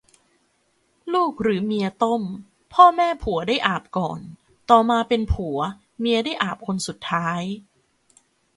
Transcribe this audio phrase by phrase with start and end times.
[1.13, 2.21] ลูกหรือเมียต้ม
[2.73, 4.19] พ่อแม่ผัวได้อาบก่อน
[4.69, 5.59] ต่อมาเป็นผัว
[5.99, 7.41] เมียได้อาบคนสุดท้าย